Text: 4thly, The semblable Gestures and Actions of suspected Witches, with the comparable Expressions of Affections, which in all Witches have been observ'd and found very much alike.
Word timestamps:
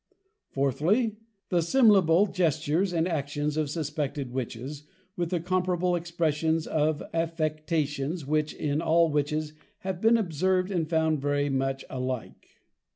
4thly, 0.55 1.17
The 1.49 1.59
semblable 1.61 2.25
Gestures 2.33 2.91
and 2.91 3.07
Actions 3.07 3.55
of 3.55 3.69
suspected 3.69 4.31
Witches, 4.31 4.87
with 5.15 5.29
the 5.29 5.39
comparable 5.39 5.95
Expressions 5.95 6.65
of 6.65 7.03
Affections, 7.13 8.25
which 8.25 8.51
in 8.55 8.81
all 8.81 9.11
Witches 9.11 9.53
have 9.81 10.01
been 10.01 10.17
observ'd 10.17 10.71
and 10.71 10.89
found 10.89 11.21
very 11.21 11.49
much 11.51 11.85
alike. 11.87 12.63